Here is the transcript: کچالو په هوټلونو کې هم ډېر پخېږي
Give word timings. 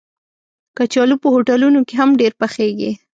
کچالو 0.77 1.15
په 1.23 1.27
هوټلونو 1.33 1.79
کې 1.87 1.93
هم 2.01 2.09
ډېر 2.19 2.31
پخېږي 2.41 2.91